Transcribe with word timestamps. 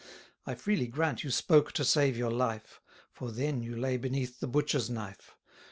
I 0.47 0.55
freely 0.55 0.87
grant 0.87 1.23
you 1.23 1.29
spoke 1.29 1.73
to 1.73 1.85
save 1.85 2.17
your 2.17 2.31
life; 2.31 2.81
For 3.11 3.29
then 3.31 3.61
you 3.61 3.75
lay 3.77 3.97
beneath 3.97 4.39
the 4.39 4.47
butcher's 4.47 4.89
knife. 4.89 5.35